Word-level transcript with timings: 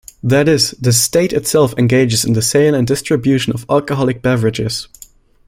That 0.23 0.49
is, 0.49 0.71
the 0.81 0.91
state 0.93 1.31
itself 1.31 1.75
engages 1.77 2.25
in 2.25 2.33
the 2.33 2.41
sale 2.41 2.73
and 2.73 2.87
distribution 2.87 3.53
of 3.53 3.67
alcoholic 3.69 4.23
beverages. 4.23 4.87